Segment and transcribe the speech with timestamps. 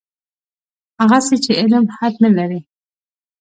[1.01, 2.59] هغسې چې علم حد نه لري.